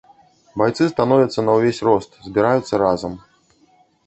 Байцы 0.61 0.87
становяцца 0.93 1.45
на 1.45 1.51
ўвесь 1.57 1.83
рост, 1.89 2.11
збіраюцца 2.29 2.81
разам. 2.85 3.13